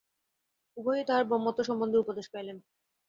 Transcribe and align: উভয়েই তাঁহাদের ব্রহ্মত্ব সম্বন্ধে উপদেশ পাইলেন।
উভয়েই 0.77 1.05
তাঁহাদের 1.07 1.29
ব্রহ্মত্ব 1.29 1.59
সম্বন্ধে 1.69 1.97
উপদেশ 1.99 2.25
পাইলেন। 2.33 2.57